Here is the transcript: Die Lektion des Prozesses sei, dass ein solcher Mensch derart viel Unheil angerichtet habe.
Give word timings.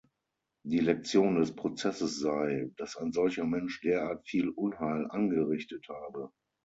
Die 0.65 0.79
Lektion 0.79 1.35
des 1.35 1.55
Prozesses 1.55 2.17
sei, 2.17 2.71
dass 2.77 2.97
ein 2.97 3.11
solcher 3.13 3.45
Mensch 3.45 3.81
derart 3.81 4.25
viel 4.27 4.49
Unheil 4.49 5.05
angerichtet 5.07 5.87
habe. 5.89 6.31